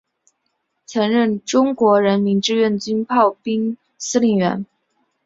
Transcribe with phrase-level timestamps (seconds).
[0.87, 4.65] 曾任中国人民志愿军炮兵司令员。